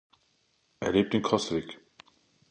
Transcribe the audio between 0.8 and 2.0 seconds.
lebt in Coswig.